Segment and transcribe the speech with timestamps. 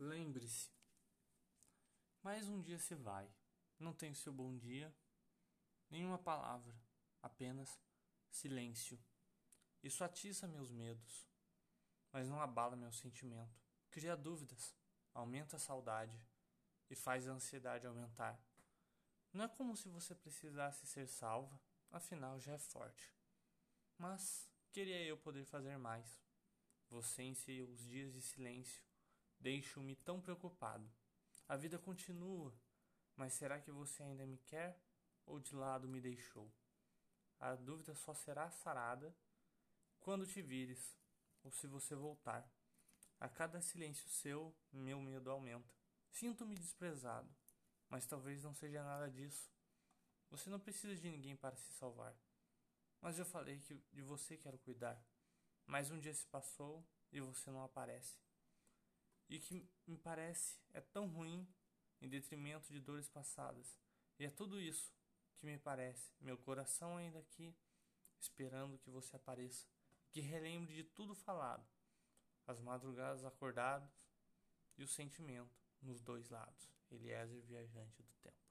[0.00, 0.70] Lembre-se,
[2.22, 3.28] mais um dia se vai.
[3.80, 4.94] Não tenho seu bom dia,
[5.90, 6.72] nenhuma palavra,
[7.20, 7.80] apenas
[8.30, 8.96] silêncio.
[9.82, 11.28] Isso atiça meus medos,
[12.12, 13.60] mas não abala meu sentimento.
[13.90, 14.72] Cria dúvidas,
[15.12, 16.24] aumenta a saudade
[16.88, 18.40] e faz a ansiedade aumentar.
[19.32, 23.12] Não é como se você precisasse ser salva, afinal já é forte.
[23.96, 26.22] Mas queria eu poder fazer mais.
[26.88, 28.87] Você em seus dias de silêncio
[29.40, 30.90] Deixo-me tão preocupado.
[31.48, 32.52] A vida continua,
[33.16, 34.80] mas será que você ainda me quer
[35.24, 36.52] ou de lado me deixou?
[37.38, 39.14] A dúvida só será sarada
[40.00, 40.98] quando te vires
[41.44, 42.50] ou se você voltar.
[43.20, 45.72] A cada silêncio seu, meu medo aumenta.
[46.10, 47.28] Sinto-me desprezado,
[47.88, 49.52] mas talvez não seja nada disso.
[50.30, 52.14] Você não precisa de ninguém para se salvar.
[53.00, 55.00] Mas eu falei que de você quero cuidar.
[55.64, 58.27] Mas um dia se passou e você não aparece
[59.28, 61.46] e que me parece é tão ruim
[62.00, 63.78] em detrimento de dores passadas.
[64.18, 64.92] E é tudo isso
[65.36, 67.54] que me parece, meu coração ainda aqui,
[68.18, 69.66] esperando que você apareça,
[70.10, 71.66] que relembre de tudo falado,
[72.46, 73.90] as madrugadas acordadas
[74.76, 76.68] e o sentimento nos dois lados.
[76.90, 78.47] Eliezer, viajante do tempo.